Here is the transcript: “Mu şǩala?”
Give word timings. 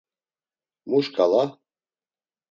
“Mu 0.89 0.99
şǩala?” 1.05 1.43